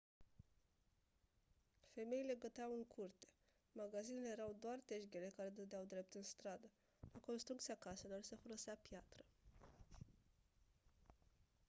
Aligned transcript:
femeile 1.93 2.35
găteau 2.39 2.73
în 2.77 2.83
curte 2.85 3.27
magazinele 3.71 4.27
erau 4.27 4.55
doar 4.59 4.79
tejghele 4.85 5.31
care 5.35 5.49
dădeau 5.49 5.83
drept 5.83 6.13
în 6.13 6.23
stradă 6.23 6.71
la 7.13 7.19
construcția 7.19 7.75
caselor 7.75 8.21
se 8.21 8.35
folosea 8.35 8.77
piatră 8.89 9.23